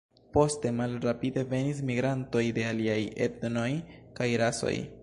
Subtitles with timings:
[0.35, 3.71] Poste malrapide venis migrantoj de aliaj etnoj
[4.21, 4.77] kaj rasoj.